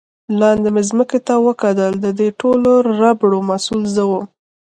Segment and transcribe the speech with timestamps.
[0.39, 2.71] لاندې مې ځمکې ته وکتل، د دې ټولو
[3.03, 4.25] ربړو مسؤل زه ووم.